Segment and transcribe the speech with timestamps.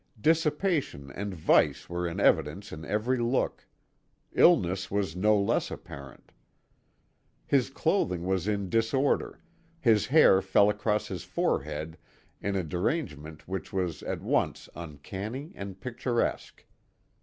[0.19, 3.67] Dissipation and vice were in evidence in every look;
[4.33, 6.31] illness was no less apparent.
[7.45, 9.39] His clothing was in disorder,
[9.79, 11.99] his hair fell across his forehead
[12.41, 16.65] in a derangement which was at once uncanny and picturesque.